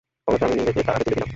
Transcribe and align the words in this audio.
অগত্যা 0.27 0.45
আমি 0.47 0.55
নিজেকেই 0.59 0.85
তার 0.87 0.95
হাতে 0.95 1.03
তুলে 1.05 1.15
দিলাম। 1.15 1.29